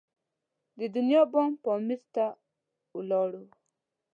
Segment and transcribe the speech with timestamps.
[0.79, 2.25] د دنیا بام پامیر ته
[2.97, 3.43] ولاړو.